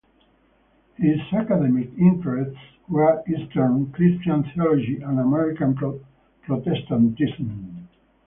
His 0.95 1.19
academic 1.31 1.91
interests 1.95 2.57
were 2.89 3.21
Eastern 3.29 3.91
Christian 3.91 4.41
Theology 4.51 4.99
and 4.99 5.19
American 5.19 5.75
Protestantism. 6.43 7.87